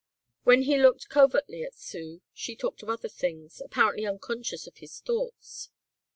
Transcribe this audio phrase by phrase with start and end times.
[0.45, 4.99] When he looked covertly at Sue she talked of other things, apparently unconscious of his
[4.99, 5.69] thoughts.